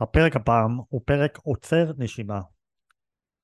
[0.00, 2.40] הפרק הפעם הוא פרק עוצר נשימה.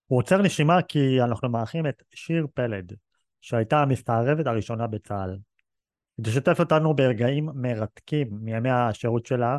[0.06, 2.92] הוא עוצר נשימה כי אנחנו מארחים את שיר פלד,
[3.40, 5.38] שהייתה המסתערבת הראשונה בצה"ל.
[6.16, 9.58] היא תשתף אותנו ברגעים מרתקים מימי השירות שלה,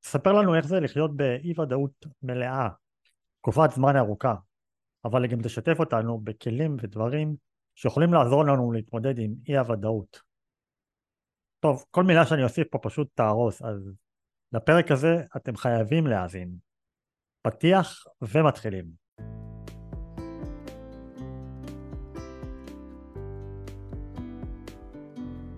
[0.00, 2.68] תספר לנו איך זה לחיות באי ודאות מלאה,
[3.40, 4.34] תקופת זמן ארוכה,
[5.04, 7.36] אבל היא גם תשתף אותנו בכלים ודברים
[7.74, 10.20] שיכולים לעזור לנו להתמודד עם אי הוודאות.
[11.60, 13.92] טוב, כל מילה שאני אוסיף פה פשוט תהרוס, אז
[14.52, 16.50] לפרק הזה אתם חייבים להאזין.
[17.42, 18.84] פתיח ומתחילים.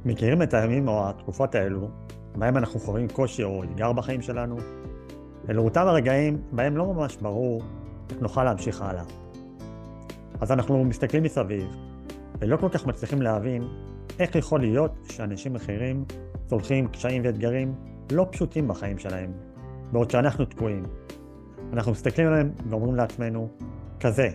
[0.05, 1.89] מכירים את הימים או התקופות האלו,
[2.37, 4.57] בהם אנחנו חווים קושי או אתגר בחיים שלנו?
[5.51, 7.63] אלו אותם הרגעים בהם לא ממש ברור
[8.11, 9.05] איך נוכל להמשיך הלאה.
[10.41, 11.77] אז אנחנו מסתכלים מסביב,
[12.39, 13.63] ולא כל כך מצליחים להבין
[14.19, 16.05] איך יכול להיות שאנשים אחרים
[16.47, 19.33] צולחים קשיים ואתגרים לא פשוטים בחיים שלהם,
[19.93, 20.83] בעוד שאנחנו תקועים.
[21.73, 23.49] אנחנו מסתכלים עליהם ואומרים לעצמנו,
[24.01, 24.29] כזה,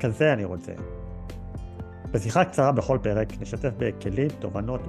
[0.00, 0.72] כזה אני רוצה.
[2.10, 4.80] בשיחה קצרה בכל פרק נשתף בכלים, תובנות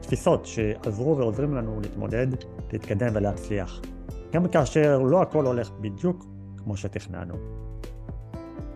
[0.00, 2.26] ותפיסות שעזרו ועוזרים לנו להתמודד,
[2.72, 3.80] להתקדם ולהצליח.
[4.32, 6.26] גם כאשר לא הכל הולך בדיוק
[6.64, 7.34] כמו שתכננו.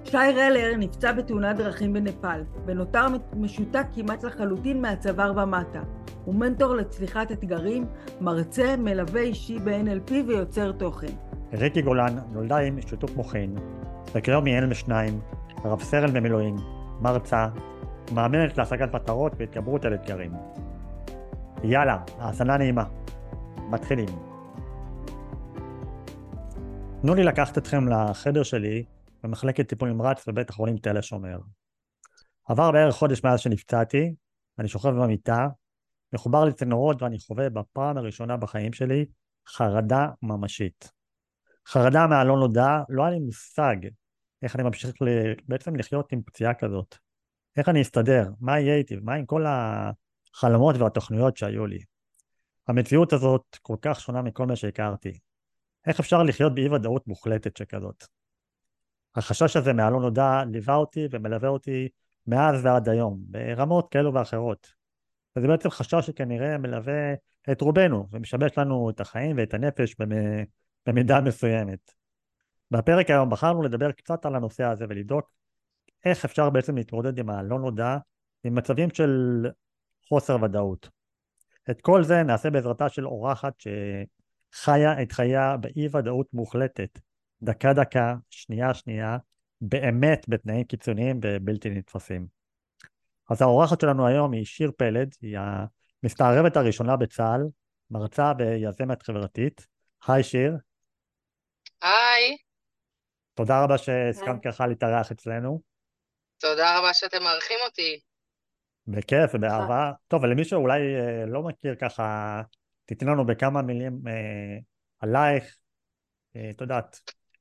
[0.05, 5.81] שי רלר נפצע בתאונת דרכים בנפאל, ונותר משותק כמעט לחלוטין מהצוואר ומטה.
[6.27, 7.87] הוא מנטור לצליחת אתגרים,
[8.21, 11.13] מרצה, מלווה אישי ב-NLP ויוצר תוכן.
[11.53, 13.57] ריקי גולן נולדה עם שיתוק מוחין,
[14.15, 15.21] היא אם לשניים,
[15.65, 16.57] רב סרן במילואים,
[17.01, 17.47] מרצה,
[18.13, 20.33] מאמנת להשגת מטרות והתגברות על אתגרים.
[21.65, 22.85] יאללה, האזנה נעימה.
[23.71, 24.09] מתחילים.
[27.03, 28.85] תנו לי לקחת אתכם לחדר שלי
[29.23, 31.39] במחלקת טיפול נמרץ בבית החולים תל השומר.
[32.49, 34.15] עבר בערך חודש מאז שנפצעתי,
[34.59, 35.47] אני שוכב במיטה,
[36.17, 39.07] מחובר לצינורות ואני חווה בפעם הראשונה בחיים שלי
[39.49, 40.93] חרדה ממשית.
[41.69, 43.77] חרדה מהלא נודע, לא היה לי מושג
[44.43, 44.91] איך אני ממשיך
[45.49, 46.95] בעצם לחיות עם פציעה כזאת.
[47.57, 51.79] איך אני אסתדר, מה יהיה איתי, מה עם כל החלומות והתוכניות שהיו לי.
[52.69, 55.19] המציאות הזאת כל כך שונה מכל מה שהכרתי.
[55.87, 58.05] איך אפשר לחיות באי ודאות מוחלטת שכזאת?
[59.17, 61.89] החשש הזה מהלא נודע ליווה אותי ומלווה אותי
[62.27, 64.67] מאז ועד היום, ברמות כאלו ואחרות.
[65.37, 67.15] וזה בעצם חשש שכנראה מלווה
[67.53, 69.97] את רובנו ומשבש לנו את החיים ואת הנפש
[70.87, 71.93] במידה מסוימת.
[72.71, 75.31] בפרק היום בחרנו לדבר קצת על הנושא הזה ולבדוק
[76.05, 77.97] איך אפשר בעצם להתמודד עם הלא נודע,
[78.45, 79.11] עם מצבים של
[80.09, 80.89] חוסר ודאות.
[81.71, 83.55] את כל זה נעשה בעזרתה של אורחת
[84.53, 86.99] שחיה את חייה באי ודאות מוחלטת,
[87.43, 89.19] דקה דקה, שנייה שנייה,
[89.61, 92.36] באמת בתנאים קיצוניים ובלתי נתפסים.
[93.31, 95.39] אז האורחת שלנו היום היא שיר פלד, היא
[96.03, 97.41] המסתערבת הראשונה בצה"ל,
[97.91, 99.67] מרצה ויזמת חברתית.
[100.07, 100.53] היי שיר.
[101.83, 102.37] היי.
[103.35, 105.61] תודה רבה שהסכמת ככה להתארח אצלנו.
[106.39, 108.01] תודה רבה שאתם מארחים אותי.
[108.87, 109.93] בכיף ובאהבה.
[110.09, 112.43] טוב, ולמי שאולי אה, לא מכיר ככה,
[112.85, 114.59] תתני לנו בכמה מילים אה,
[115.01, 115.57] עלייך,
[116.37, 117.01] אה, יודעת,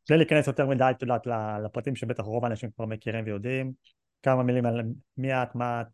[0.09, 1.27] בלי להיכנס יותר מדי, את יודעת,
[1.65, 3.71] לפרטים שבטח רוב האנשים כבר מכירים ויודעים,
[4.25, 4.81] כמה מילים על
[5.17, 5.87] מי את, מה את,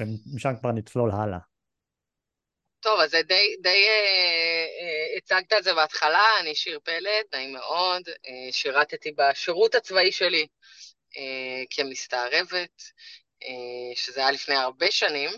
[0.00, 1.38] ומשם כבר נצלול הלאה.
[2.80, 8.08] טוב, אז די, די אה, אה, הצגת את זה בהתחלה, אני שיר פלד, נעים מאוד,
[8.08, 10.46] אה, שירתתי בשירות הצבאי שלי
[11.16, 12.82] אה, כמסתערבת,
[13.42, 15.30] אה, שזה היה לפני הרבה שנים,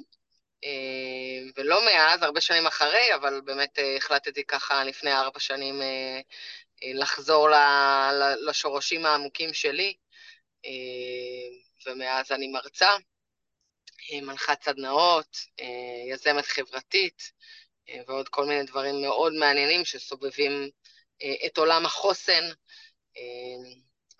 [0.64, 6.20] אה, ולא מאז, הרבה שנים אחרי, אבל באמת אה, החלטתי ככה לפני ארבע שנים אה,
[6.82, 7.48] אה, לחזור
[8.48, 9.94] לשורשים העמוקים שלי,
[10.64, 12.88] אה, ומאז אני מרצה,
[14.12, 15.36] אה, מנחת סדנאות,
[16.10, 17.32] יזמת חברתית,
[18.08, 20.52] ועוד כל מיני דברים מאוד מעניינים שסובבים
[21.46, 22.42] את עולם החוסן,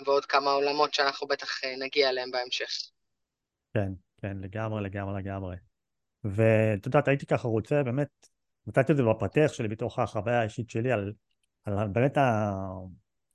[0.06, 2.70] ועוד כמה עולמות שאנחנו בטח נגיע אליהם בהמשך.
[3.74, 5.56] כן, כן, לגמרי, לגמרי, לגמרי.
[6.24, 8.08] ואת יודעת, הייתי ככה רוצה, באמת,
[8.66, 11.12] נתתי את זה בפתח שלי בתוך החוויה האישית שלי על
[11.64, 12.16] על באמת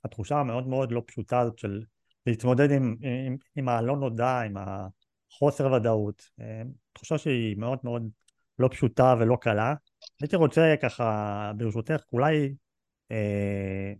[0.04, 1.82] התחושה המאוד מאוד לא פשוטה הזאת של
[2.28, 2.96] להתמודד עם,
[3.26, 8.08] עם, עם הלא נודע, עם החוסר ודאות, אה, תחושה שהיא מאוד מאוד
[8.58, 9.74] לא פשוטה ולא קלה.
[10.20, 12.54] הייתי רוצה ככה, ברשותך, אולי
[13.10, 13.92] אה,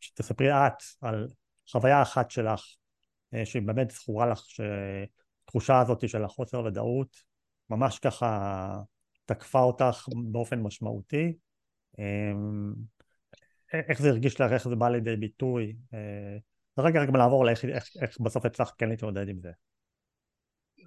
[0.00, 1.28] שתספרי את על
[1.70, 2.64] חוויה אחת שלך,
[3.34, 7.16] אה, שהיא באמת זכורה לך, שהתחושה הזאת של החוסר ודאות
[7.70, 8.80] ממש ככה
[9.24, 11.32] תקפה אותך באופן משמעותי.
[11.98, 12.32] אה,
[13.74, 15.76] איך זה הרגיש לך, איך זה בא לידי ביטוי.
[15.94, 16.38] אה,
[16.78, 19.50] רגע רק לעבור לאיך איך, איך בסוף הצלחת כן להתמודד עם זה.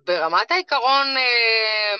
[0.05, 1.95] ברמת העיקרון, אה,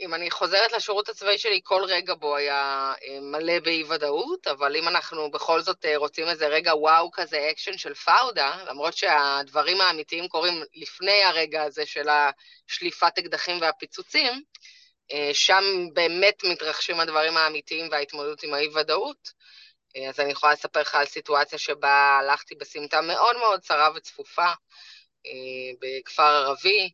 [0.00, 4.88] אם אני חוזרת לשירות הצבאי שלי, כל רגע בו היה אה, מלא באי-ודאות, אבל אם
[4.88, 10.28] אנחנו בכל זאת אה, רוצים איזה רגע וואו כזה אקשן של פאודה, למרות שהדברים האמיתיים
[10.28, 14.42] קורים לפני הרגע הזה של השליפת אקדחים והפיצוצים,
[15.32, 19.32] שם באמת מתרחשים הדברים האמיתיים וההתמודדות עם האי-ודאות.
[20.08, 24.52] אז אני יכולה לספר לך על סיטואציה שבה הלכתי בסמטה מאוד מאוד צרה וצפופה
[25.80, 26.90] בכפר ערבי,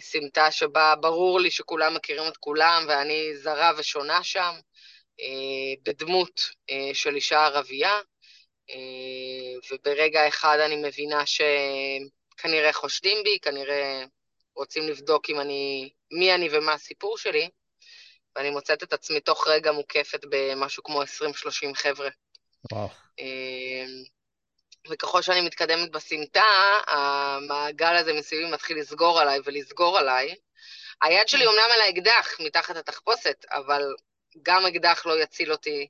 [0.00, 4.54] סמטה שבה ברור לי שכולם מכירים את כולם ואני זרה ושונה שם,
[5.20, 6.40] אה, בדמות
[6.70, 8.00] אה, של אישה ערבייה,
[8.70, 14.04] אה, וברגע אחד אני מבינה שכנראה חושדים בי, כנראה
[14.56, 17.48] רוצים לבדוק אם אני, מי אני ומה הסיפור שלי,
[18.36, 21.06] ואני מוצאת את עצמי תוך רגע מוקפת במשהו כמו 20-30
[21.74, 22.08] חבר'ה.
[22.72, 22.88] וואו.
[24.90, 30.34] וככל שאני מתקדמת בסמטה, המעגל הזה מסביבי מתחיל לסגור עליי ולסגור עליי.
[31.02, 33.82] היד שלי אומנם על האקדח מתחת התחפושת, אבל
[34.42, 35.88] גם אקדח לא יציל אותי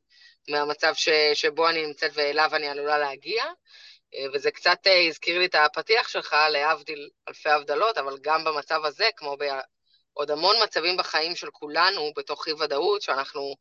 [0.49, 3.45] מהמצב ש, שבו אני נמצאת ואליו אני עלולה להגיע.
[4.35, 9.09] וזה קצת אה, הזכיר לי את הפתיח שלך, להבדיל אלפי הבדלות, אבל גם במצב הזה,
[9.17, 9.37] כמו
[10.17, 13.55] בעוד המון מצבים בחיים של כולנו, בתוך אי-ודאות, שאנחנו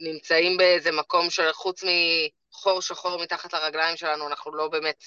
[0.00, 1.88] נמצאים באיזה מקום של חוץ מ...
[2.52, 5.04] חור שחור מתחת לרגליים שלנו, אנחנו לא באמת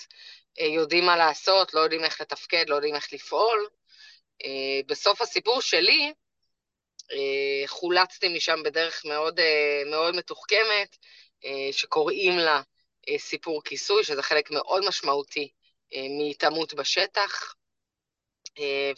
[0.60, 3.68] אה, יודעים מה לעשות, לא יודעים איך לתפקד, לא יודעים איך לפעול.
[4.46, 6.14] אה, בסוף הסיפור שלי,
[7.12, 9.40] אה, חולצתי משם בדרך מאוד,
[9.86, 10.98] מאוד מתוחכמת,
[11.72, 12.62] שקוראים לה
[13.18, 15.50] סיפור כיסוי, שזה חלק מאוד משמעותי
[15.92, 17.56] מהתעמות בשטח.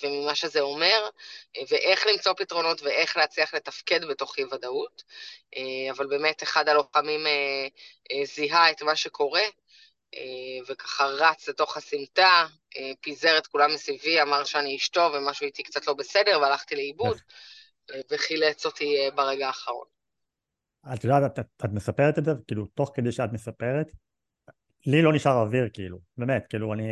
[0.04, 1.10] וממה שזה אומר,
[1.70, 5.04] ואיך למצוא פתרונות ואיך להצליח לתפקד בתוך אי-ודאות.
[5.92, 7.20] אבל באמת אחד הלוחמים
[8.24, 9.42] זיהה את מה שקורה,
[10.70, 12.46] וככה רץ לתוך הסמטה,
[13.02, 17.18] פיזר את כולם מסביבי, אמר שאני אשתו ומשהו איתי קצת לא בסדר, והלכתי לאיבוד,
[18.12, 19.86] וחילץ אותי ברגע האחרון.
[20.94, 23.92] את יודעת, את, את מספרת את זה, כאילו, תוך כדי שאת מספרת,
[24.86, 26.84] לי לא נשאר אוויר, כאילו, באמת, כאילו, אני...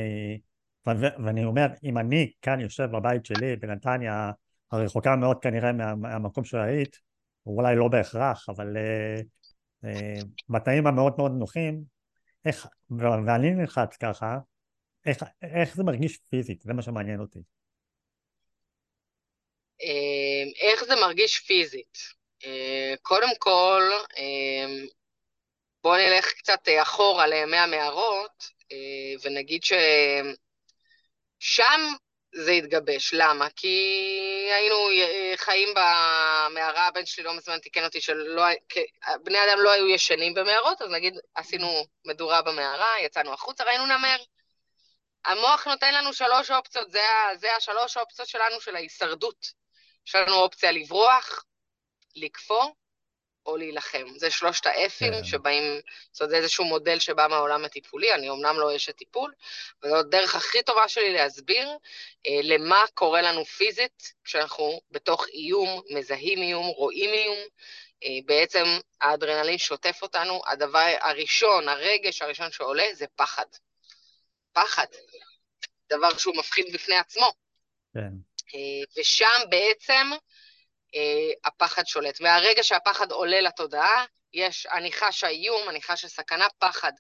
[0.86, 4.32] ואני אומר, אם אני כאן יושב בבית שלי בנתניה,
[4.72, 7.00] הרחוקה מאוד כנראה מה, מהמקום שהיית,
[7.46, 9.24] אולי לא בהכרח, אבל uh,
[9.86, 11.84] uh, בתנאים המאוד מאוד נוחים,
[12.46, 12.68] איך,
[13.00, 14.38] ואני נלחץ ככה,
[15.06, 16.62] איך, איך זה מרגיש פיזית?
[16.62, 17.40] זה מה שמעניין אותי.
[19.82, 21.98] אמ, איך זה מרגיש פיזית?
[22.46, 23.82] אה, קודם כל,
[24.18, 24.86] אמ,
[25.84, 28.56] בואו נלך קצת אחורה לימי המערות,
[29.24, 29.74] ונגיד ש...
[31.40, 31.82] שם
[32.36, 33.14] זה התגבש.
[33.14, 33.48] למה?
[33.56, 33.78] כי
[34.52, 34.76] היינו
[35.36, 38.44] חיים במערה, הבן שלי לא מזמן תיקן אותי שלא,
[39.24, 44.18] בני אדם לא היו ישנים במערות, אז נגיד עשינו מדורה במערה, יצאנו החוצה, ראינו נמר.
[45.26, 47.02] המוח נותן לנו שלוש אופציות, זה,
[47.36, 49.46] זה השלוש אופציות שלנו של ההישרדות.
[50.08, 51.44] יש לנו אופציה לברוח,
[52.16, 52.66] לקפוא
[53.46, 54.06] או להילחם.
[54.18, 55.24] זה שלושת האפים כן.
[55.24, 55.64] שבאים,
[56.12, 59.34] זאת אומרת, זה איזשהו מודל שבא מהעולם הטיפולי, אני אמנם לא אשת טיפול,
[59.84, 61.70] וזו הדרך הכי טובה שלי להסביר
[62.28, 67.38] אה, למה קורה לנו פיזית כשאנחנו בתוך איום, מזהים איום, רואים איום.
[68.04, 68.66] אה, בעצם
[69.02, 73.46] האדרנלין שוטף אותנו, הדבר הראשון, הרגש הראשון שעולה זה פחד.
[74.54, 74.88] פחד.
[75.90, 77.32] דבר שהוא מפחיד בפני עצמו.
[77.94, 78.12] כן.
[78.56, 80.08] אה, ושם בעצם,
[81.46, 82.22] הפחד שולט.
[82.22, 86.92] מהרגע שהפחד עולה לתודעה, יש, אני חשה איום, אני חשה סכנה, פחד.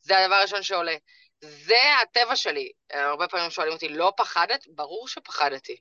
[0.00, 0.96] זה הדבר הראשון שעולה.
[1.40, 2.72] זה הטבע שלי.
[2.90, 4.66] הרבה פעמים שואלים אותי, לא פחדת?
[4.66, 5.76] ברור שפחדתי.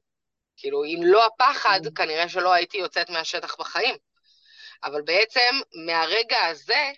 [0.57, 1.89] כאילו, אם לא הפחד, mm.
[1.95, 3.95] כנראה שלא הייתי יוצאת מהשטח בחיים.
[4.83, 5.55] אבל בעצם,
[5.85, 6.91] מהרגע הזה,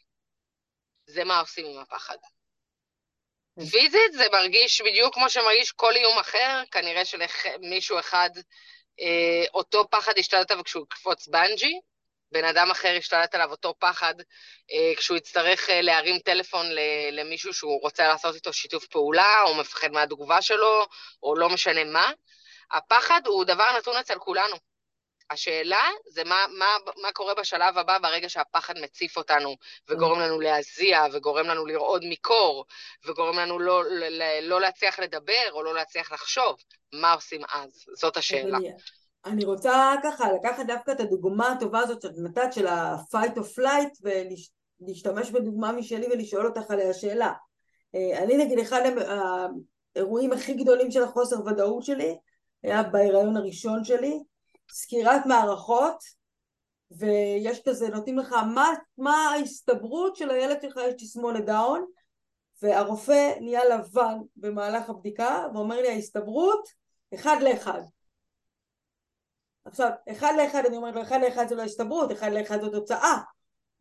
[1.06, 2.18] זה מה עושים עם הפחד.
[3.60, 3.62] Mm.
[3.72, 8.42] פיזית זה מרגיש בדיוק כמו שמרגיש כל איום אחר, כנראה שלמישהו אחד אה,
[9.54, 11.80] אותו פחד השתלט עליו כשהוא יקפוץ בנג'י,
[12.34, 14.14] בן אדם אחר השתלט עליו אותו פחד
[14.72, 16.66] אה, כשהוא יצטרך אה, להרים טלפון
[17.12, 20.88] למישהו שהוא רוצה לעשות איתו שיתוף פעולה, או מפחד מהתגובה שלו,
[21.24, 22.12] או לא משנה מה.
[22.72, 24.56] הפחד הוא דבר נתון אצל כולנו.
[25.30, 26.66] השאלה זה מה, מה,
[27.02, 29.56] מה קורה בשלב הבא ברגע שהפחד מציף אותנו
[29.90, 32.66] וגורם לנו להזיע וגורם לנו לרעוד מקור
[33.08, 36.56] וגורם לנו לא, לא, לא להצליח לדבר או לא להצליח לחשוב.
[36.94, 37.86] מה עושים אז?
[37.96, 38.58] זאת השאלה.
[38.58, 38.72] אני,
[39.26, 44.02] אני רוצה ככה לקחת דווקא את הדוגמה הטובה הזאת שאת נתת של ה-fight or flight
[44.02, 47.34] ולהשתמש בדוגמה משלי ולשאול אותך עליה שאלה.
[47.96, 48.82] אה, אני נגיד אחד
[49.96, 52.18] האירועים הכי גדולים של החוסר ודאות שלי
[52.64, 54.20] היה בהיריון הראשון שלי
[54.74, 56.04] סקירת מערכות
[56.92, 61.86] ויש כזה, נותנים לך מה, מה ההסתברות של הילד שלך יש תסמונת דאון
[62.62, 66.70] והרופא נהיה לבן במהלך הבדיקה ואומר לי ההסתברות
[67.14, 67.82] אחד לאחד
[69.66, 73.18] עכשיו, אחד לאחד אני אומרת לו, אחד לאחד זה לא הסתברות, אחד לאחד זו תוצאה.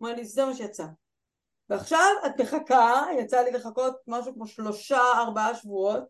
[0.00, 0.86] אומר לי, זה מה שיצא.
[1.68, 6.02] ועכשיו את מחכה, יצא לי לחכות משהו כמו שלושה ארבעה שבועות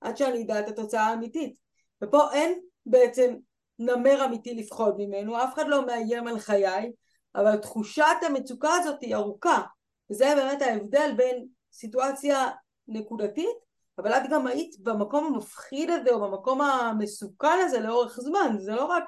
[0.00, 1.58] עד שאני אדע את התוצאה האמיתית.
[2.02, 3.36] ופה אין בעצם
[3.78, 6.92] נמר אמיתי לפחוד ממנו, אף אחד לא מאיים על חיי,
[7.34, 9.62] אבל תחושת המצוקה הזאת היא ארוכה.
[10.10, 12.50] וזה באמת ההבדל בין סיטואציה
[12.88, 13.56] נקודתית,
[13.98, 18.84] אבל את גם היית במקום המפחיד הזה או במקום המסוכן הזה לאורך זמן, זה לא
[18.84, 19.04] רק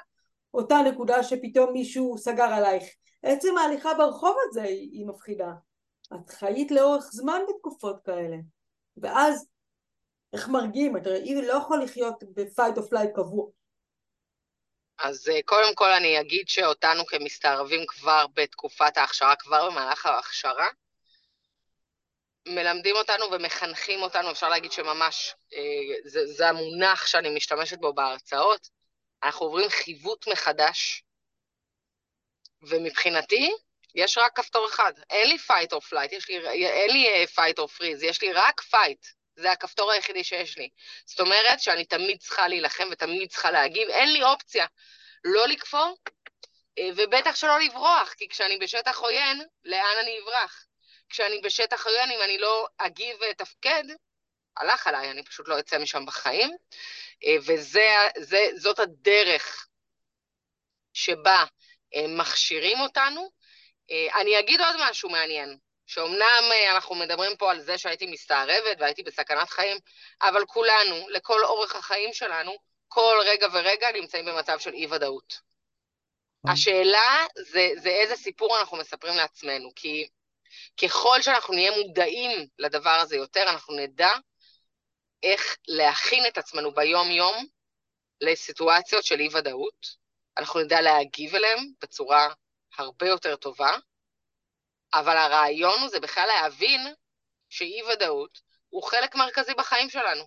[0.54, 2.84] אותה נקודה שפתאום מישהו סגר עלייך.
[3.22, 5.52] עצם ההליכה ברחוב הזה היא, היא מפחידה.
[6.14, 8.36] את חיית לאורך זמן בתקופות כאלה.
[8.96, 9.46] ואז
[10.32, 10.96] איך מרגיעים?
[10.96, 13.46] אתה אי לא יכול לחיות ב-fight or flight קבוע.
[14.98, 20.68] אז אה, קודם כל אני אגיד שאותנו כמסתערבים כבר בתקופת ההכשרה, כבר במהלך ההכשרה,
[22.48, 25.60] מלמדים אותנו ומחנכים אותנו, אפשר להגיד שממש, אה,
[26.04, 28.68] זה, זה המונח שאני משתמשת בו בהרצאות,
[29.22, 31.02] אנחנו עוברים חיווט מחדש,
[32.62, 33.50] ומבחינתי,
[33.94, 34.92] יש רק כפתור אחד.
[35.10, 38.60] אין לי fight or flight, לי, אין לי uh, fight or freeze, יש לי רק
[38.60, 39.17] fight.
[39.38, 40.68] זה הכפתור היחידי שיש לי.
[41.04, 44.66] זאת אומרת שאני תמיד צריכה להילחם ותמיד צריכה להגיב, אין לי אופציה
[45.24, 45.96] לא לכפור,
[46.78, 50.64] אה, ובטח שלא לברוח, כי כשאני בשטח עוין, לאן אני אברח?
[51.08, 53.84] כשאני בשטח עוין, אם אני לא אגיב ואתפקד,
[54.56, 56.50] הלך עליי, אני פשוט לא אצא משם בחיים,
[57.24, 57.36] אה,
[58.18, 59.66] וזאת הדרך
[60.92, 61.44] שבה
[62.08, 63.30] מכשירים אותנו,
[63.90, 68.76] אה, אני אגיד עוד משהו מעניין, שאומנם אה, אנחנו מדברים פה על זה שהייתי מסתערבת
[68.78, 69.76] והייתי בסכנת חיים,
[70.22, 72.52] אבל כולנו, לכל אורך החיים שלנו,
[72.88, 75.40] כל רגע ורגע נמצאים במצב של אי-ודאות.
[76.46, 76.52] אה.
[76.52, 80.08] השאלה זה, זה איזה סיפור אנחנו מספרים לעצמנו, כי
[80.82, 84.10] ככל שאנחנו נהיה מודעים לדבר הזה יותר, אנחנו נדע
[85.22, 87.46] איך להכין את עצמנו ביום-יום
[88.20, 89.86] לסיטואציות של אי-ודאות,
[90.38, 92.28] אנחנו נדע להגיב אליהם בצורה
[92.78, 93.76] הרבה יותר טובה,
[94.94, 96.94] אבל הרעיון הוא זה בכלל להבין
[97.48, 100.24] שאי-ודאות הוא חלק מרכזי בחיים שלנו.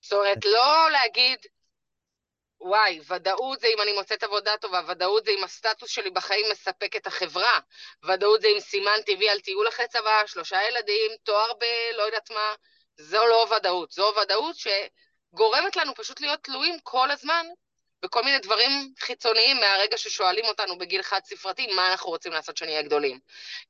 [0.00, 1.38] זאת אומרת, לא להגיד,
[2.60, 6.96] וואי, ודאות זה אם אני מוצאת עבודה טובה, ודאות זה אם הסטטוס שלי בחיים מספק
[6.96, 7.58] את החברה,
[8.04, 12.54] ודאות זה אם סימן טבעי על טיול אחרי צבא, שלושה ילדים, תואר בלא יודעת מה,
[12.96, 13.92] זו לא ודאות.
[13.92, 17.46] זו ודאות שגורמת לנו פשוט להיות תלויים כל הזמן
[18.06, 22.82] וכל מיני דברים חיצוניים מהרגע ששואלים אותנו בגיל חד ספרתי, מה אנחנו רוצים לעשות שנהיה
[22.82, 23.18] גדולים.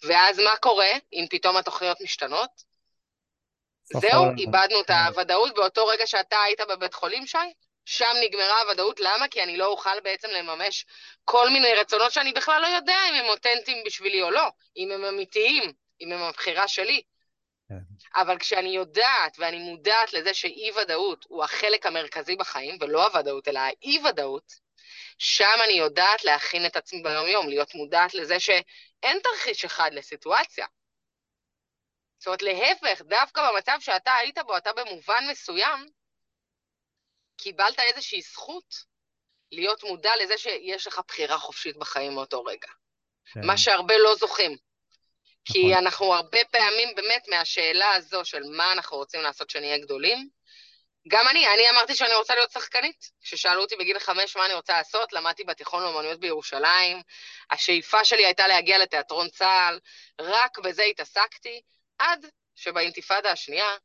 [0.02, 2.50] ואז מה קורה אם פתאום התוכניות משתנות?
[3.92, 7.38] זהו, איבדנו את הוודאות באותו רגע שאתה היית בבית חולים, שי?
[7.84, 9.28] שם נגמרה הוודאות, למה?
[9.28, 10.86] כי אני לא אוכל בעצם לממש
[11.24, 15.04] כל מיני רצונות שאני בכלל לא יודע אם הם אותנטיים בשבילי או לא, אם הם
[15.04, 17.02] אמיתיים, אם הם הבחירה שלי.
[17.68, 17.78] כן.
[18.14, 24.52] אבל כשאני יודעת ואני מודעת לזה שאי-ודאות הוא החלק המרכזי בחיים, ולא הוודאות, אלא האי-ודאות,
[25.18, 30.66] שם אני יודעת להכין את עצמי ביום-יום, להיות מודעת לזה שאין תרחיש אחד לסיטואציה.
[32.18, 35.86] זאת אומרת, להפך, דווקא במצב שאתה היית בו, אתה במובן מסוים,
[37.36, 38.74] קיבלת איזושהי זכות
[39.52, 42.68] להיות מודע לזה שיש לך בחירה חופשית בחיים מאותו רגע.
[43.32, 43.46] כן.
[43.46, 44.56] מה שהרבה לא זוכים.
[45.46, 45.72] כי נכון.
[45.72, 50.28] אנחנו הרבה פעמים באמת מהשאלה הזו של מה אנחנו רוצים לעשות שנהיה גדולים,
[51.08, 53.10] גם אני, אני אמרתי שאני רוצה להיות שחקנית.
[53.22, 57.02] כששאלו אותי בגיל חמש מה אני רוצה לעשות, למדתי בתיכון לאומנויות בירושלים,
[57.50, 59.80] השאיפה שלי הייתה להגיע לתיאטרון צה"ל,
[60.20, 61.60] רק בזה התעסקתי,
[61.98, 63.76] עד שבאינתיפאדה השנייה,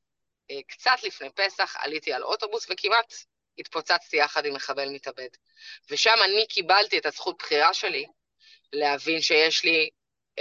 [0.51, 3.13] אה, קצת לפני פסח, עליתי על אוטובוס וכמעט
[3.57, 5.29] התפוצצתי יחד עם מחבל מתאבד.
[5.89, 8.05] ושם אני קיבלתי את הזכות בחירה שלי
[8.73, 9.89] להבין שיש לי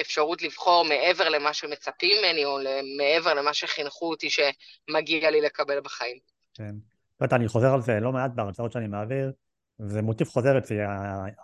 [0.00, 2.58] אפשרות לבחור מעבר למה שמצפים ממני, או
[2.98, 6.16] מעבר למה שחינכו אותי שמגיע לי לקבל בחיים.
[6.54, 6.74] כן.
[7.20, 9.32] יודעת, אני חוזר על זה לא מעט בהרצאות שאני מעביר,
[9.78, 10.78] זה מוטיב חוזר אצלי,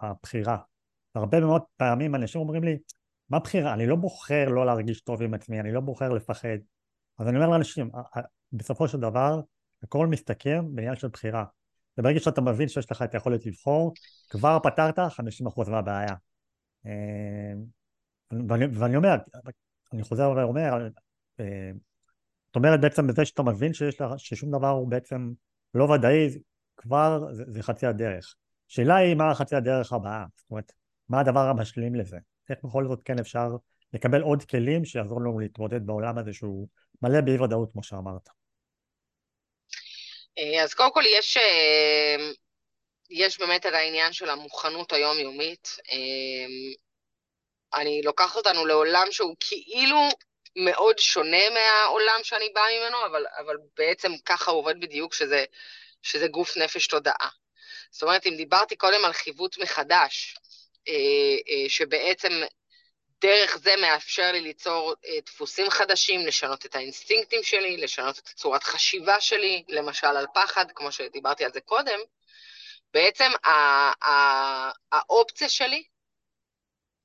[0.01, 0.57] הבחירה.
[1.15, 2.79] הרבה מאוד פעמים אנשים אומרים לי,
[3.31, 3.75] מה בחירה?
[3.75, 6.59] אני לא בוחר לא להרגיש טוב עם עצמי, אני לא בוחר לפחד.
[7.19, 7.91] אז אני אומר לאנשים,
[8.53, 9.41] בסופו של דבר,
[9.83, 11.45] הכל מסתכם בעניין של בחירה.
[11.99, 13.95] וברגע שאתה מבין שיש לך את היכולת לבחור,
[14.31, 16.15] כבר פתרת 50% מהבעיה.
[18.49, 19.15] ואני, ואני אומר,
[19.93, 20.89] אני חוזר ואומר,
[21.41, 21.71] אה,
[22.47, 25.33] זאת אומרת בעצם בזה שאתה מבין שיש לך, ששום דבר הוא בעצם
[25.75, 26.29] לא ודאי,
[26.77, 28.35] כבר זה, זה חצי הדרך.
[28.71, 30.73] השאלה היא מה חצי הדרך הבאה, זאת אומרת,
[31.09, 32.17] מה הדבר המשלים לזה?
[32.51, 33.49] איך בכל זאת כן אפשר
[33.93, 36.69] לקבל עוד כלים שיעזור לנו להתמודד בעולם הזה שהוא
[37.03, 38.29] מלא באי ודאות כמו שאמרת.
[40.39, 42.17] אה, אז קודם כל יש, אה,
[43.11, 45.69] יש באמת את העניין של המוכנות היומיומית.
[47.77, 50.09] אני לוקחת אותנו לעולם שהוא כאילו
[50.57, 55.45] מאוד שונה מהעולם שאני באה ממנו, אבל, אבל בעצם ככה הוא עובד בדיוק, שזה,
[56.03, 57.29] שזה גוף נפש תודעה.
[57.91, 60.37] זאת אומרת, אם דיברתי קודם על חיווט מחדש,
[60.89, 60.93] אה,
[61.49, 62.43] אה, שבעצם
[63.21, 68.63] דרך זה מאפשר לי ליצור אה, דפוסים חדשים, לשנות את האינסטינקטים שלי, לשנות את צורת
[68.63, 71.99] חשיבה שלי, למשל על פחד, כמו שדיברתי על זה קודם,
[72.95, 73.31] בעצם
[74.93, 75.85] האופציה שלי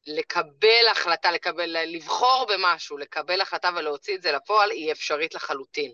[0.08, 5.92] לקבל החלטה, לקבל, לבחור במשהו, לקבל החלטה ולהוציא את זה לפועל, היא אפשרית לחלוטין.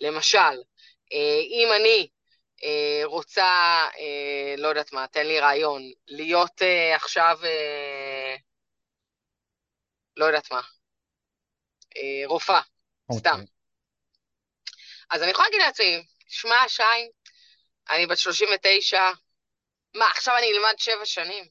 [0.00, 0.62] למשל,
[1.50, 2.08] אם אני
[3.04, 3.80] רוצה,
[4.58, 6.62] לא יודעת מה, תן לי רעיון, להיות
[6.94, 7.38] עכשיו
[10.16, 10.60] לא יודעת מה,
[11.96, 12.60] אה, רופאה,
[13.12, 13.18] okay.
[13.18, 13.30] סתם.
[13.30, 13.46] אוקיי.
[15.10, 16.82] אז אני יכולה להגיד לעצמי, שמע, שי,
[17.90, 19.10] אני בת 39,
[19.94, 21.44] מה, עכשיו אני אלמד שבע שנים,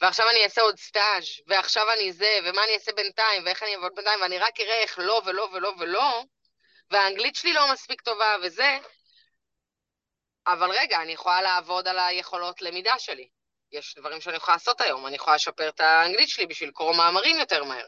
[0.00, 3.92] ועכשיו אני אעשה עוד סטאז', ועכשיו אני זה, ומה אני אעשה בינתיים, ואיך אני אעבוד
[3.94, 6.22] בינתיים, ואני רק אראה איך לא ולא ולא ולא,
[6.90, 8.78] והאנגלית שלי לא מספיק טובה וזה,
[10.46, 13.28] אבל רגע, אני יכולה לעבוד על היכולות למידה שלי.
[13.72, 17.38] יש דברים שאני יכולה לעשות היום, אני יכולה לשפר את האנגלית שלי בשביל לקרוא מאמרים
[17.38, 17.86] יותר מהר.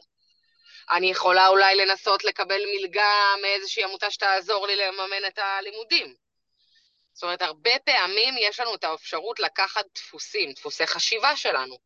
[0.91, 6.15] אני יכולה אולי לנסות לקבל מלגה מאיזושהי עמותה שתעזור לי לממן את הלימודים.
[7.13, 11.79] זאת אומרת, הרבה פעמים יש לנו את האפשרות לקחת דפוסים, דפוסי חשיבה שלנו,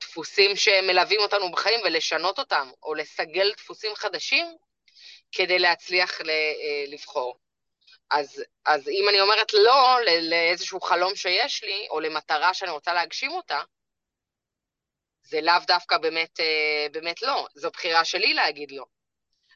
[0.00, 4.56] דפוסים שמלווים אותנו בחיים ולשנות אותם, או לסגל דפוסים חדשים
[5.32, 7.38] כדי להצליח אה, לבחור.
[8.10, 13.30] אז, אז אם אני אומרת לא לאיזשהו חלום שיש לי, או למטרה שאני רוצה להגשים
[13.30, 13.60] אותה,
[15.22, 18.84] זה לאו דווקא באמת, אה, באמת לא, זו בחירה שלי להגיד לא.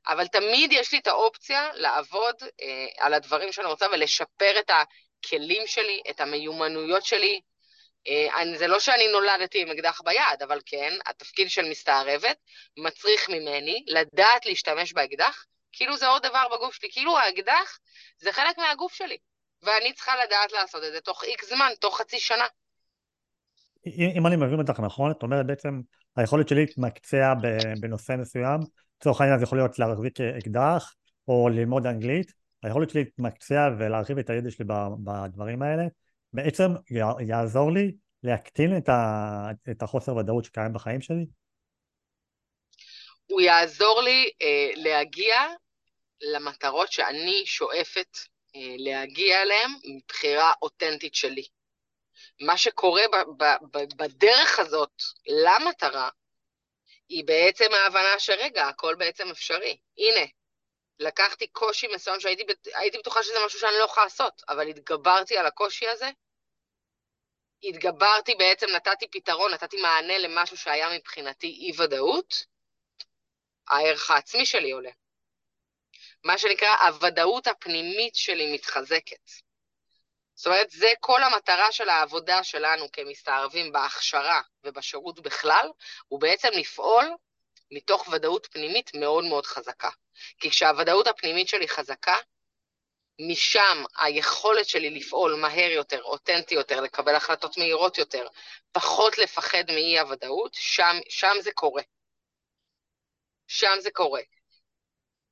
[0.07, 5.67] אבל תמיד יש לי את האופציה לעבוד אה, על הדברים שאני רוצה ולשפר את הכלים
[5.67, 7.41] שלי, את המיומנויות שלי.
[8.09, 12.37] אה, אני, זה לא שאני נולדתי עם אקדח ביד, אבל כן, התפקיד של מסתערבת
[12.77, 17.79] מצריך ממני לדעת להשתמש באקדח, כאילו זה עוד דבר בגוף שלי, כאילו האקדח
[18.19, 19.17] זה חלק מהגוף שלי,
[19.63, 22.45] ואני צריכה לדעת לעשות את זה תוך איקס זמן, תוך חצי שנה.
[24.17, 25.81] אם אני מבין אותך נכון, את אומרת בעצם
[26.17, 27.35] היכולת שלי להתמקצע
[27.81, 28.61] בנושא מסוים,
[29.01, 30.95] לצורך העניין זה יכול להיות להחזיק אקדח
[31.29, 32.33] או ללמוד אנגלית,
[32.63, 34.65] היכולת שלי להתמקצע ולהרחיב את הידע שלי
[35.05, 35.85] בדברים האלה,
[36.37, 36.69] בעצם
[37.29, 41.27] יעזור לי להקטין את, ה, את החוסר ודאות שקיים בחיים שלי?
[43.27, 45.37] הוא יעזור לי אה, להגיע
[46.21, 48.19] למטרות שאני שואפת
[48.57, 51.47] אה, להגיע אליהן מבחירה אותנטית שלי.
[52.41, 56.09] מה שקורה ב- ב- ב- בדרך הזאת למטרה,
[57.09, 59.77] היא בעצם ההבנה שרגע, הכל בעצם אפשרי.
[59.99, 60.27] הנה,
[60.99, 65.89] לקחתי קושי מסוים שהייתי בטוחה שזה משהו שאני לא יכולה לעשות, אבל התגברתי על הקושי
[65.89, 66.11] הזה,
[67.63, 72.45] התגברתי בעצם, נתתי פתרון, נתתי מענה למשהו שהיה מבחינתי אי-ודאות,
[73.69, 74.91] הערך העצמי שלי עולה.
[76.25, 79.31] מה שנקרא, הוודאות הפנימית שלי מתחזקת.
[80.35, 85.69] זאת אומרת, זה כל המטרה של העבודה שלנו כמסתערבים בהכשרה ובשירות בכלל,
[86.09, 87.05] הוא בעצם לפעול
[87.71, 89.91] מתוך ודאות פנימית מאוד מאוד חזקה.
[90.39, 92.17] כי כשהוודאות הפנימית שלי חזקה,
[93.19, 98.27] משם היכולת שלי לפעול מהר יותר, אותנטי יותר, לקבל החלטות מהירות יותר,
[98.73, 101.83] פחות לפחד מאי הוודאות, שם, שם זה קורה.
[103.47, 104.21] שם זה קורה.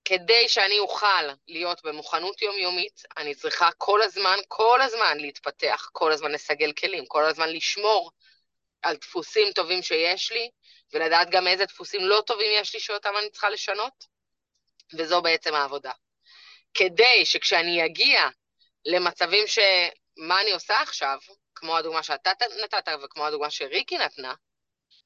[0.05, 6.33] כדי שאני אוכל להיות במוכנות יומיומית, אני צריכה כל הזמן, כל הזמן להתפתח, כל הזמן
[6.33, 8.11] לסגל כלים, כל הזמן לשמור
[8.83, 10.51] על דפוסים טובים שיש לי,
[10.93, 14.07] ולדעת גם איזה דפוסים לא טובים יש לי שאותם אני צריכה לשנות,
[14.99, 15.93] וזו בעצם העבודה.
[16.75, 18.29] כדי שכשאני אגיע
[18.85, 19.59] למצבים ש...
[20.17, 21.19] מה אני עושה עכשיו,
[21.55, 22.31] כמו הדוגמה שאתה
[22.65, 24.35] נתת וכמו הדוגמה שריקי נתנה,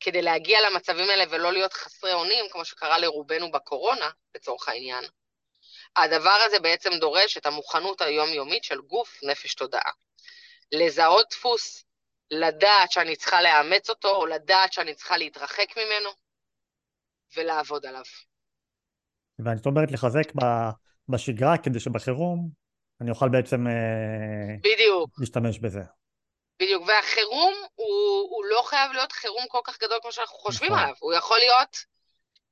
[0.00, 5.04] כדי להגיע למצבים האלה ולא להיות חסרי אונים, כמו שקרה לרובנו בקורונה, לצורך העניין,
[5.96, 9.90] הדבר הזה בעצם דורש את המוכנות היומיומית של גוף, נפש, תודעה.
[10.72, 11.84] לזהות דפוס,
[12.30, 16.10] לדעת שאני צריכה לאמץ אותו, או לדעת שאני צריכה להתרחק ממנו,
[17.36, 18.02] ולעבוד עליו.
[19.38, 20.32] ואני אומרת לחזק
[21.08, 22.50] בשגרה, כדי שבחירום
[23.00, 25.10] אני אוכל בעצם אה, בדיוק.
[25.18, 25.80] להשתמש בזה.
[26.62, 30.82] בדיוק, והחירום הוא, הוא לא חייב להיות חירום כל כך גדול כמו שאנחנו חושבים נכון.
[30.82, 31.76] עליו, הוא יכול להיות,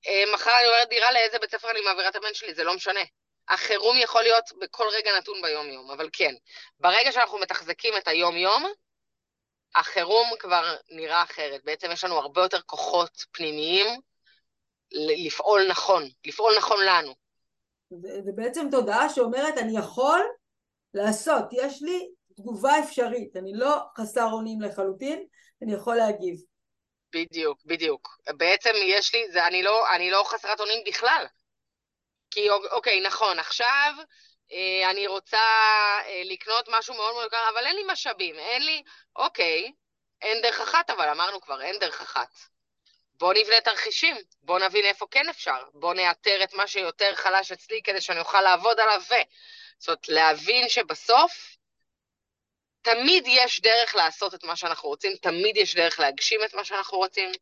[0.07, 2.75] אה, מחר אני עוברת דירה לאיזה בית ספר אני מעבירה את הבן שלי, זה לא
[2.77, 3.01] משנה.
[3.49, 6.35] החירום יכול להיות בכל רגע נתון ביום-יום, אבל כן,
[6.81, 8.67] ברגע שאנחנו מתחזקים את היום-יום,
[9.75, 11.65] החירום כבר נראה אחרת.
[11.65, 14.01] בעצם יש לנו הרבה יותר כוחות פנימיים
[14.93, 17.26] לפעול נכון, לפעול נכון לנו.
[17.91, 20.21] זה, זה בעצם תודעה שאומרת, אני יכול
[20.95, 25.27] לעשות, יש לי תגובה אפשרית, אני לא חסר אונים לחלוטין,
[25.63, 26.37] אני יכול להגיב.
[27.15, 28.19] בדיוק, בדיוק.
[28.37, 31.27] בעצם יש לי, זה, אני, לא, אני לא חסרת אונים בכלל.
[32.31, 33.93] כי אוקיי, נכון, עכשיו
[34.53, 35.39] אה, אני רוצה
[36.07, 38.83] אה, לקנות משהו מאוד מאוד יקר, אבל אין לי משאבים, אין לי,
[39.17, 39.73] אוקיי,
[40.23, 42.29] אין דרך אחת, אבל אמרנו כבר, אין דרך אחת.
[43.19, 47.83] בוא נבנה תרחישים, בוא נבין איפה כן אפשר, בוא נאתר את מה שיותר חלש אצלי
[47.83, 49.15] כדי שאני אוכל לעבוד עליו ו...
[49.79, 51.57] זאת אומרת, להבין שבסוף
[52.83, 56.99] תמיד יש דרך לעשות את מה שאנחנו רוצים, תמיד יש דרך להגשים את מה שאנחנו
[56.99, 57.33] רוצים,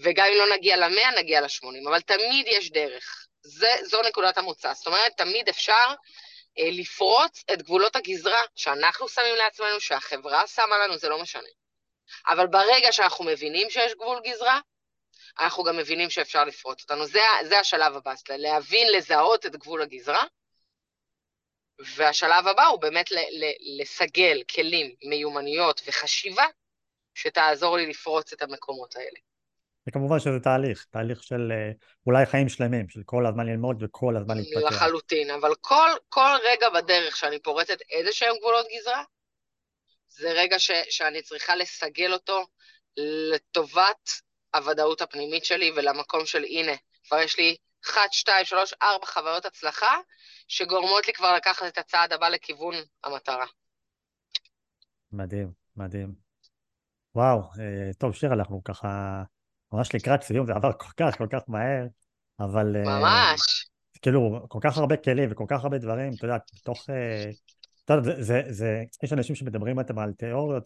[0.00, 3.26] וגם אם לא נגיע למאה, נגיע לשמונים, אבל תמיד יש דרך.
[3.42, 4.74] זה, זו נקודת המוצא.
[4.74, 5.94] זאת אומרת, תמיד אפשר
[6.58, 11.48] אה, לפרוץ את גבולות הגזרה שאנחנו שמים לעצמנו, שהחברה שמה לנו, זה לא משנה.
[12.28, 14.60] אבל ברגע שאנחנו מבינים שיש גבול גזרה,
[15.40, 17.06] אנחנו גם מבינים שאפשר לפרוץ אותנו.
[17.06, 20.24] זה, זה השלב הבא, להבין, לזהות את גבול הגזרה,
[21.96, 26.44] והשלב הבא הוא באמת ל, ל, לסגל כלים, מיומנויות וחשיבה
[27.14, 29.18] שתעזור לי לפרוץ את המקומות האלה.
[29.88, 31.70] וכמובן שזה תהליך, תהליך של אה,
[32.06, 34.74] אולי חיים שלמים, של כל הזמן ללמוד וכל הזמן להתפתח.
[34.74, 39.02] לחלוטין, אבל כל, כל רגע בדרך שאני פורצת איזה שהם גבולות גזרה,
[40.08, 42.46] זה רגע ש, שאני צריכה לסגל אותו
[42.96, 44.10] לטובת
[44.58, 46.72] הוודאות הפנימית שלי ולמקום של הנה,
[47.08, 49.96] כבר יש לי אחת, שתיים, שלוש, ארבע חוויות הצלחה,
[50.48, 53.46] שגורמות לי כבר לקחת את הצעד הבא לכיוון המטרה.
[55.12, 56.12] מדהים, מדהים.
[57.14, 59.22] וואו, אה, טוב, שיר, אנחנו ככה
[59.72, 61.86] ממש לקראת סיום, זה עבר כל כך, כל כך מהר,
[62.40, 62.76] אבל...
[62.76, 63.68] אה, ממש.
[64.02, 66.90] כאילו, כל כך הרבה כלים וכל כך הרבה דברים, אתה יודע, בתוך...
[66.90, 67.30] אה,
[67.84, 70.64] אתה יודע, זה, זה, זה, יש אנשים שמדברים איתם על תיאוריות,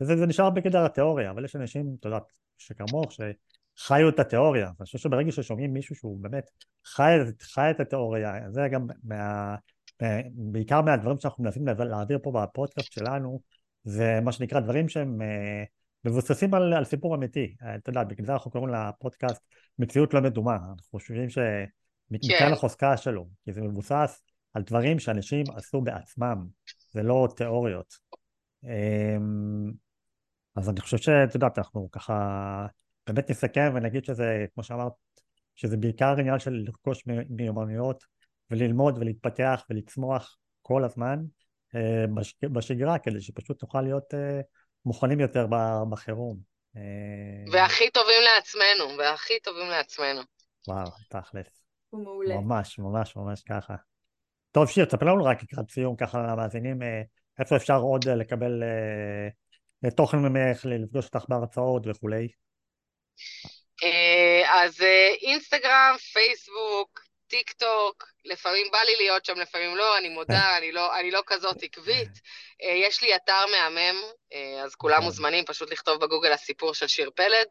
[0.00, 2.18] וזה זה נשאר בגדר התיאוריה, אבל יש אנשים, אתה יודע,
[2.60, 4.66] שכמוך, שחיו את התיאוריה.
[4.66, 6.50] אני חושב שברגע ששומעים מישהו שהוא באמת
[6.84, 9.56] חי, חי את התיאוריה, זה גם מה...
[10.32, 13.40] בעיקר מהדברים שאנחנו מנסים להעביר פה בפודקאסט שלנו,
[13.84, 15.64] זה מה שנקרא דברים שהם אה,
[16.04, 17.54] מבוססים על, על סיפור אמיתי.
[17.62, 19.42] אה, אתה יודע, בגלל זה אנחנו קוראים לפודקאסט
[19.78, 20.54] מציאות לא מדומה.
[20.54, 22.52] אנחנו חושבים שמכאן כן.
[22.52, 24.22] החוזקה שלו, כי זה מבוסס
[24.54, 26.46] על דברים שאנשים עשו בעצמם,
[26.90, 27.94] זה לא תיאוריות.
[30.56, 32.14] אז אני חושב שאת יודעת, אנחנו ככה
[33.06, 34.92] באמת נסכם ונגיד שזה, כמו שאמרת,
[35.54, 38.04] שזה בעיקר עניין של לרכוש מיומנויות
[38.50, 41.18] וללמוד ולהתפתח ולצמוח כל הזמן
[41.74, 42.04] אה,
[42.52, 44.40] בשגרה, כדי שפשוט נוכל להיות אה,
[44.84, 45.46] מוכנים יותר
[45.90, 46.38] בחירום.
[46.76, 50.20] אה, והכי טובים לעצמנו, והכי טובים לעצמנו.
[50.68, 51.62] וואו, תכלס.
[51.90, 52.34] הוא מעולה.
[52.36, 53.74] ממש, ממש, ממש ככה.
[54.52, 56.78] טוב, שיר, תספר לנו רק לקראת סיום, ככה למאזינים,
[57.38, 58.62] איפה אפשר עוד לקבל
[59.96, 62.28] תוכן ממך, לפגוש אותך בהרצאות וכולי?
[63.84, 70.08] אה, אז אה, אינסטגרם, פייסבוק, טיק טוק, לפעמים בא לי להיות שם, לפעמים לא, אני
[70.08, 72.20] מודה, אני לא, אני לא כזאת עקבית.
[72.62, 74.00] אה, יש לי אתר מהמם,
[74.64, 75.04] אז כולם נכון.
[75.04, 77.46] מוזמנים פשוט לכתוב בגוגל הסיפור של שיר פלד.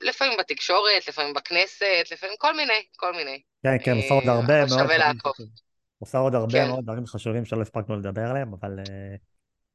[0.00, 3.40] לפעמים בתקשורת, לפעמים בכנסת, לפעמים כל מיני, כל מיני.
[3.62, 4.68] כן, כן, עושה עוד הרבה מאוד.
[4.68, 5.32] שווה לעקוב.
[5.98, 6.68] עושה עוד הרבה כן.
[6.68, 8.70] מאוד דברים חשובים שלא הספקנו לדבר עליהם, אבל,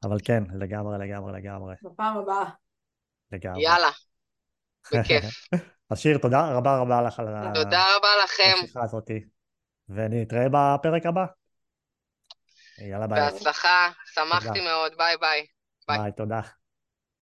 [0.03, 1.75] אבל כן, לגמרי, לגמרי, לגמרי.
[1.83, 2.45] בפעם הבאה.
[3.31, 3.63] לגמרי.
[3.63, 3.89] יאללה,
[4.93, 5.23] בכיף.
[5.89, 8.63] אז שיר, תודה רבה רבה לך על תודה רבה לכם.
[8.63, 9.12] השיחה הזאת,
[9.89, 11.25] ונתראה בפרק הבא.
[12.81, 13.19] יאללה ביי.
[13.19, 15.45] בהצלחה, שמחתי מאוד, ביי ביי.
[15.88, 16.41] ביי, תודה.